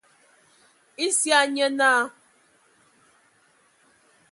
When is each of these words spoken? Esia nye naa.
Esia 1.05 1.39
nye 1.53 1.67
naa. 1.77 2.03